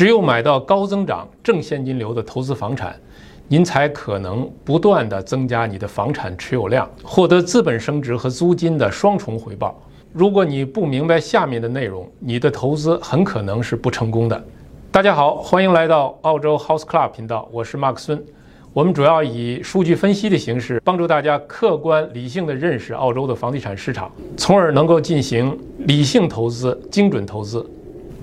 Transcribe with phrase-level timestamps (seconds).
[0.00, 2.98] 只有买到高增长、正现金流的投资房产，
[3.48, 9.78] 您才可能不断的增加你的房产持有量，获得资本升值和租金的双重回报。
[10.14, 14.42] 如果你不明白下面的内容，你的投资很可能是不成功的。
[14.90, 18.24] 大家好，欢迎来到澳洲 House Club 频道，我是马克孙。
[18.72, 27.70] 我们主要以数据分析的形式，帮助大家客观理性的认识澳洲的房地产市场，从而能够进行理性投资、精准投资。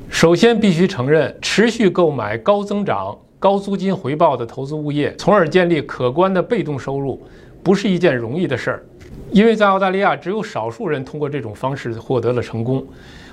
[0.09, 7.21] 首先，必须承认，持续购买高增长、高租金回报的投资物业，从而建立可观的被动收入，
[7.61, 8.85] 不是一件容易的事儿。
[9.31, 12.83] 因为在澳大利亚，只有少数人通过这种方式获得了成功。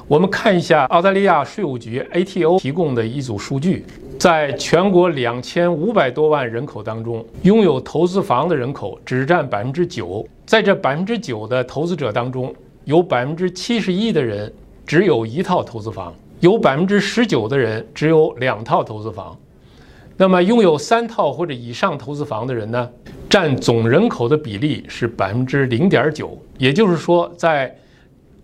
[0.07, 3.87] 我们看一下澳大利亚税务局 ATO 提供的一组数据：
[4.19, 10.27] 在全国两千五百多万人口当中，拥有投资房的人口只占百分之九。
[10.45, 14.53] 在这百分之九的投资者当中，有百分之七十一的人
[14.85, 19.37] 只有一套投资房，有百分之十九的人只有两套投资房。
[20.17, 22.89] 那么，拥有三套或者以上投资房的人呢？
[23.29, 27.77] 占总人口的比例是百分之零点九，也就是说，在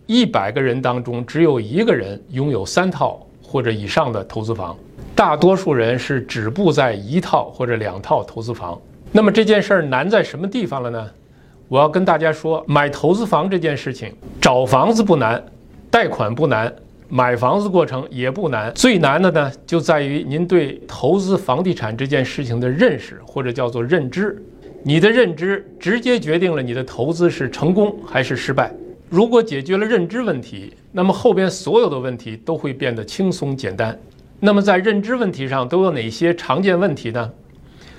[0.06, 4.76] 一百个人当中，只有一个人拥有三套或者以上的投资房，
[5.14, 8.76] 大多数人是止步在一套或者两套投资房。
[9.12, 11.08] 那么这件事儿难在什么地方了呢？
[11.68, 15.40] 我要跟大家说，买投资房这件事情，找房子不难，
[15.88, 16.74] 贷款不难，
[17.12, 24.40] 买房子过程也不难，最难的呢，就在于您对投资房地产这件事情的认识，或者叫做认知。
[24.84, 28.72] 你的认知直接决定了你的投资是成功还是失败。
[29.08, 33.98] 如果解决了认知问题，那么后边所有的问题都会变得轻松简单。
[34.38, 37.28] 那么在认知问题上都有哪些常见问题呢？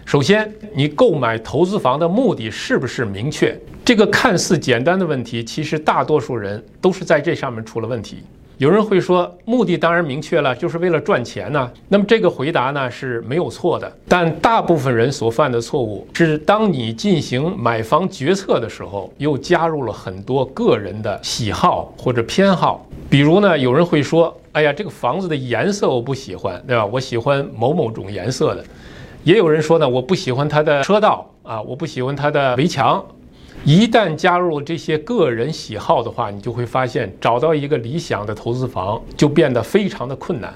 [0.06, 3.60] 首先，你购买投资房的目的是不是明确？
[3.84, 8.24] 这个看似简单的问题，其实大多数人都是在这上面出了问题。
[8.62, 11.72] 有人会说，目的当然明确了，就是为了赚钱呢。
[11.90, 22.86] 那么这个回答呢是没有错的，但大部分人所犯的错误是，当你进行买房决策的时候，又加入了很多个人的喜好或者偏好。
[23.10, 26.86] 比如呢，有人会说，哎呀，这个房子的颜色我不喜欢，对吧？
[26.86, 28.64] 我喜欢某某种颜色的。
[29.24, 33.04] 也有人说呢，我不喜欢它的车道啊，我不喜欢它的围墙。
[33.64, 40.54] 一旦加入这些个人喜好的话，你就会发现找到一个理想的投资房就变得非常的困难，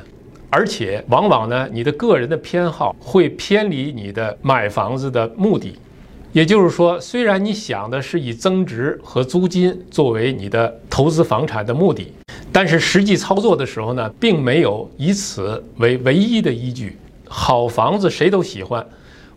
[0.49, 5.77] 而且往往呢，你的个人的偏好会偏离你的买房子的目的。
[6.33, 12.11] 也就是说，虽然你想的是以增值和租金作为你的投资房产的目的，
[12.51, 16.97] 但是实际操作的时候呢，并没有以此为唯一的依据。
[17.27, 18.85] 好房子谁都喜欢。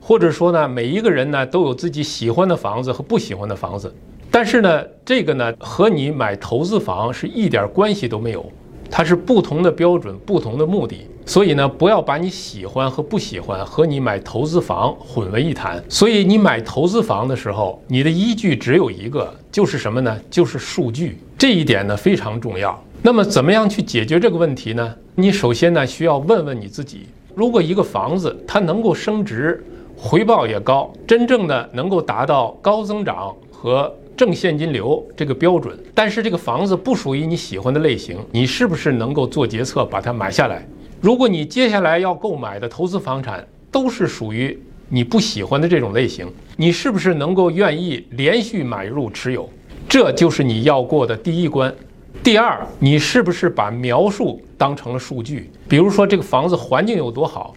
[0.09, 3.95] 或者说呢，每一个人呢都有自己喜欢的房子和不喜欢的房子，
[4.31, 8.51] 但是呢，这个呢和你买投资房是一点关系都没有，
[8.91, 15.85] 它是不同的标准、不同的目的，所以呢，不要把你喜欢和不喜欢和你买投资房混为一谈。
[15.91, 20.19] 所以你买投资房的时候，你的依据只有一个，就是什么呢？
[20.31, 21.19] 就是数据。
[21.37, 22.83] 这一点呢非常重要。
[23.03, 24.95] 那么怎么样去解决这个问题呢？
[25.17, 29.63] 你首先呢需要问问你自己：如果一个房子它能够升值，
[30.01, 40.65] 回报也高，真正的能够达到高增长和正现金流这个标准，但是这个房子不属于你喜欢的类型，你是不是能够做决策把它买下来？
[41.01, 44.57] 如果你接下来要购买的投资房产都是属于
[44.89, 49.51] 你不喜欢的这种类型，你是不是能够愿意连续买入持有？
[49.89, 51.75] 这就是你要过的第一关。
[52.23, 55.51] 第二，你是不是把描述当成了数据？
[55.69, 57.53] 比如说这个房子环境有多好，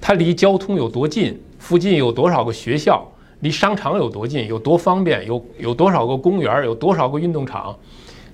[0.00, 1.40] 它离交通有多近？
[1.62, 3.08] 附近有多少个学校？
[3.38, 4.48] 离商场有多近？
[4.48, 5.24] 有多方便？
[5.24, 6.64] 有有多少个公园？
[6.64, 7.72] 有多少个运动场？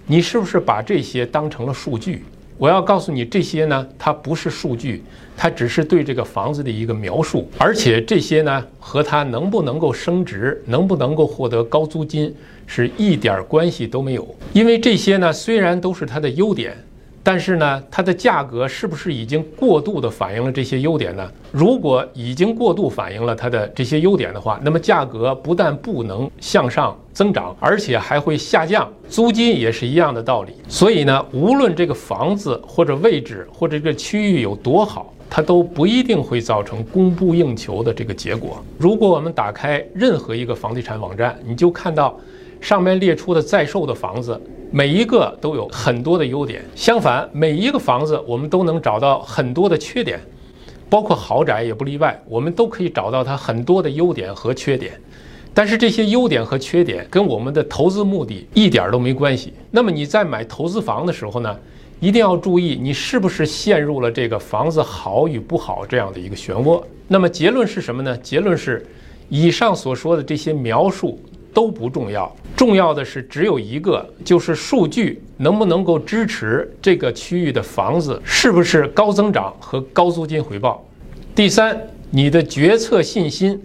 [0.07, 2.25] 你是不是把这些当成了数据？
[2.57, 5.05] 我要告诉你，这些呢，它不是数据，
[5.37, 12.35] 它只是对这个房子的一个描述，而且这些呢，和它能不能够升值，能不能够获得高租金，
[12.67, 14.27] 是一点关系都没有。
[14.55, 16.75] 因为这些呢，虽然都是它的优点。
[17.23, 21.31] 但是呢，它的价格是不是已经过度的反映了这些优点呢？
[21.53, 28.91] 如果已经过度反映了它的这些优点的话，那么价格不但不能向上增长，而且还会下降。
[29.11, 30.53] 租金也是一样的道理。
[30.69, 38.65] 所以呢，无论这个房子或者位置或者这个区域有多好，它都不一定会造成供不应求的这个结果。
[38.79, 42.19] 如果我们打开任何一个房地产网站，你就看到
[42.59, 44.41] 上面列出的在售的房子。
[44.71, 50.21] 每一个都有很多的优点，相反，每一个房子我们都能找到很多的缺点，
[50.91, 54.93] 包括豪宅也不例外，我们都可以找到它很多的优点和缺点。
[55.55, 59.55] 但是这些优点和缺点跟我们的投资目的一点都没关系。
[59.71, 61.57] 那么你在买投资房的时候呢，
[61.99, 66.81] 一定要注意你是不是陷入了这个房子好与不好这样的一个漩涡。
[67.09, 68.17] 那么结论是什么呢？
[68.19, 68.87] 结论是，
[69.31, 71.19] 以上所说的这些描述
[71.53, 80.87] 都不重要，重要的是只有一个，就是数据能不能够支持这个区域的房子是不是高增长和高租金回报。
[81.35, 81.81] 第三，
[82.11, 83.61] 你的决策信心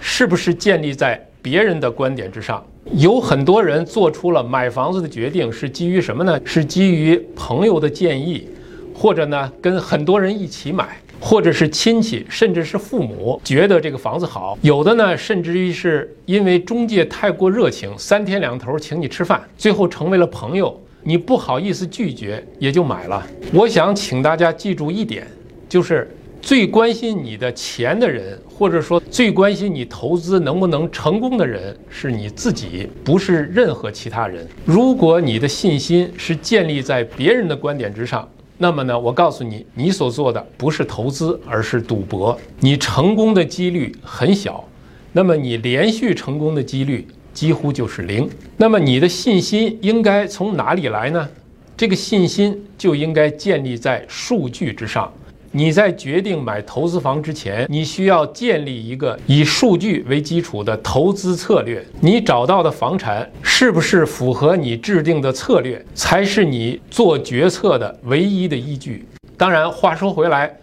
[0.00, 2.64] 是不是建立在别人的观点之上？
[2.92, 6.40] 有很多人做出了买房子的决定，是基于什么呢？
[6.44, 8.48] 是基于朋友的建议，
[8.94, 14.58] 或者呢跟很多人一起买，或者是亲戚，甚至是父母觉得这个房子好。
[14.62, 23.26] 有的呢，甚至于是因为中介太过热情，三天两头请你吃饭，最后成为了朋友，你不好意思拒绝，也就买了。
[23.52, 25.26] 我想请大家记住一点，
[25.68, 26.10] 就是。
[26.42, 34.46] 最关心你的钱的人，或者说最关心你投资能不能成功的人，是你自己，不是任何其他人。
[34.64, 44.64] 如果你的信心是建立在别人的观点之上，那么呢，我告诉你，你所做的不是投资，而是赌博，你成功的几率很小。
[45.12, 48.28] 那么你连续成功的几率几乎就是零。
[48.56, 51.28] 那么你的信心应该从哪里来呢？
[51.76, 55.12] 这个信心就应该建立在数据之上。
[55.56, 61.82] 你在决定买投资房之前，你需要建立一个以数据为基础的投资策略。
[61.98, 69.06] 你找到的房产是不是符合你制定的策略，才是你做决策的唯一的依据。
[69.38, 70.54] 当然，话说回来，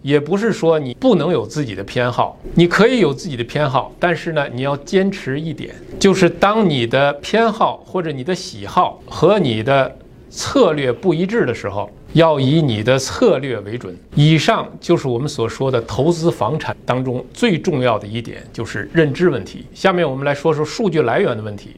[0.00, 9.98] 也不是说你不能有自己的偏好，你可以有自己的偏好，但是呢，你要坚持一点，就是当你的偏好或者你的喜好和你的
[10.30, 11.90] 策略不一致的时候。
[12.16, 13.94] 要以你的策略为准。
[14.14, 19.66] 以上就是我们所说的投资房产当中最重要的一点，就是认知问题。
[19.74, 21.76] 下面我们来说说数据来源的问题。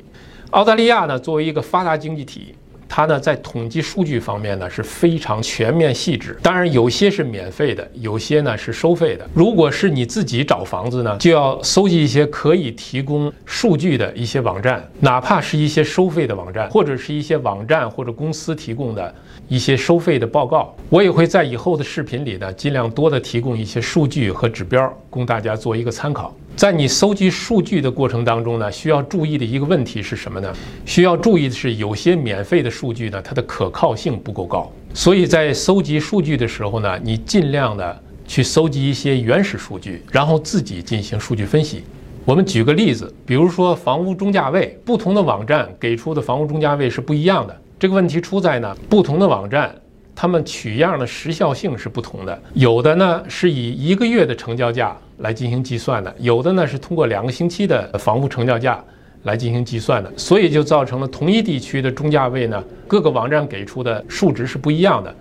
[0.51, 2.55] 澳大利亚呢，作为一个发达经济体。
[2.89, 6.37] 它呢，在统计数据方面呢是非常全面细致。
[6.43, 9.29] 当然，有些是免费的，有些呢是收费的。
[9.35, 19.15] 如果是你自己找房子呢，就要搜集一些可以提供数据的一些网站，哪怕是一些收费的网站，或者是一些网站或者公司提供的
[19.49, 20.75] 一些收费的报告。
[20.89, 26.35] 我也会在以后的视频里呢，尽量多的提供一些数据和指标，供大家做一个参考。
[26.59, 30.53] 在你搜集数据的过程当中呢，需要注意的一个问题是什么呢？
[30.85, 34.69] 需要注意的是，有些免费的数据呢，它的可靠性不够高。
[34.93, 41.85] 所以在搜集数据的时候呢，你尽量的去搜集一些原始数据，然后自己进行数据分析。
[42.25, 47.57] 我们举个例子，比如说房屋中价位，不同的网站给出的房屋中价位是不一样的。
[47.79, 49.73] 这个问题出在呢，不同的网站。
[50.21, 58.83] 他们取样的时效性是不同的，有的呢是以一个月的成交价来进行计算的，有的呢是通过两个星期的房屋成交价
[59.23, 65.15] 来进行计算的，所以就造成了同一地区的中价位呢，各个网站给出的数值是不一样的，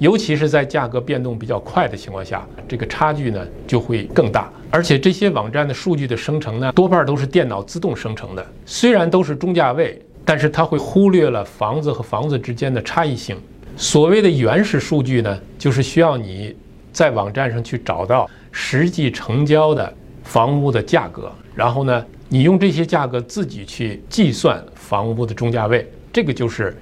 [0.00, 4.50] 尤其是在价格变动比较快的情况下，这个差距呢就会更大。
[4.68, 13.36] 而且这些网站的数据的生成呢，多半都是电脑自动生成的，虽然都是中价位，但是它会忽略了房子和房子之间的差异性。
[13.76, 16.54] 所谓的原始数据呢，就是需要你
[16.92, 25.90] 在网站上去找到实际成交的房屋的价格，然后呢，你用这些价格自己去计算房屋的中价位。
[26.12, 26.76] 这个就是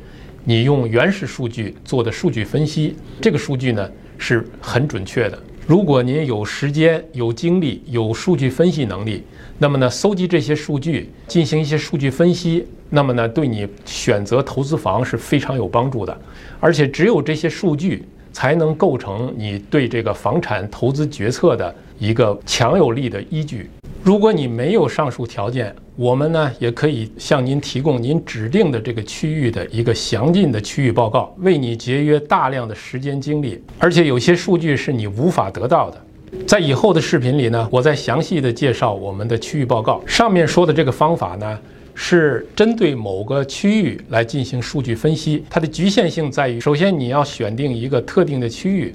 [0.45, 2.97] 你用原始数据做的数据分析。
[3.21, 5.39] 这个数据呢是很准确的。
[5.69, 9.23] 如果您有时间、有精力、有数据分析能力，
[9.59, 12.67] 那么呢，搜集这些数据，进行一些数据分析。
[12.89, 16.21] 那么呢，对你选择投资房是非常有帮助的，
[16.59, 23.69] 而且只有这些数据才能构成你对这个房产投资决策的一个强有力的依据。
[24.09, 33.63] 如果你没有上述条件，我们呢也可以向您提供您指定的这个区域的一个详尽的区域报告，为你节约大量的时间精力。
[33.79, 36.03] 而且有些数据是你无法得到的。
[36.47, 40.01] 在以后的视频里呢，我再详细的介绍我们的区域报告。
[40.07, 41.59] 上面说的这个方法呢。
[42.01, 48.95] 是针对某个区域来进行数据分析，它的局限性在于，首先你要选定一个特定的区域，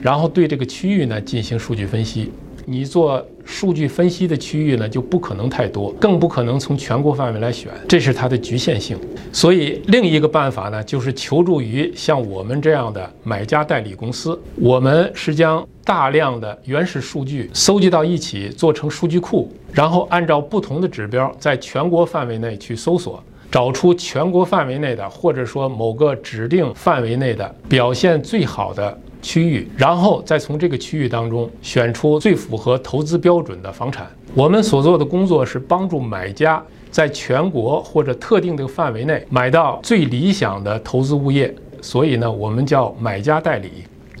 [0.00, 2.30] 然后对这个区域呢进行数据分析。
[2.64, 8.98] 你做数据分析的区域呢，就不可能太多，更不可能从全国范围来选，这是它的局限性。
[9.32, 14.40] 所以另一个办法呢，就是求助于像我们这样的买家代理公司。
[14.56, 28.98] 我们是将大量的原始数据搜集到一起，做成数据库，然后按照不同的指标，在全国范围内去搜索，找出全国范围内的，或者说某个指定范围内的表现最好的。
[29.24, 34.06] 区域，然后再从这个区域当中选出最符合投资标准的房产。
[34.34, 41.52] 我们所做的工作是帮助买家在全国或者特定的范围内买到最理想的投资物业。
[41.80, 43.70] 所以呢，我们叫买家代理。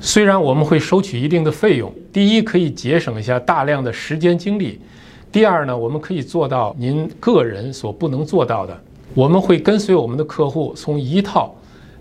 [0.00, 4.80] 虽然我们会收取一定的费用，第一可以节省一下大量的时间精力，
[5.30, 8.78] 第二呢，我们可以做到您个人所不能做到的。
[9.14, 11.54] 我们会跟随我们的客户从一套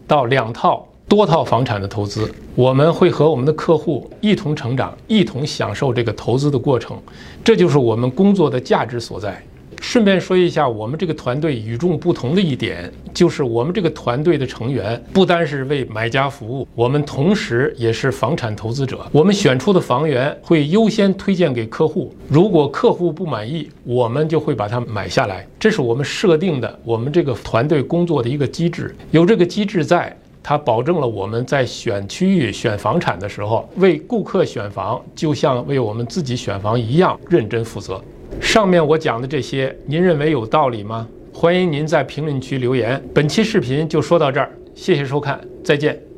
[0.08, 6.98] 到两套、多套房产的投资，我们会和我们的客户一同成长，一同享受这个投资的过程，
[7.44, 9.44] 这就是我们工作的价值所在。
[9.82, 19.06] 顺便说一下，我们这个团队与众不同的一点，就是我们这个团队的成员不单是为买家服务，我们同时也是房产投资者。
[19.12, 25.46] 我们选出的房源会优先推荐给客户，如果客户不满意，我们就会把它买下来。
[25.60, 28.96] 这是我们设定的我们这个团队工作的一个机制。
[29.12, 38.04] 有这个机制在，它保证了我们在选区域、选房产的时候，为顾客选房就像为我们自己选房一样认真负责。
[38.42, 41.08] 上面我讲的这些，您认为有道理吗？
[41.34, 43.02] 欢迎您在评论区留言。
[43.14, 46.13] 本期视频就说到这儿，谢谢收看，再见。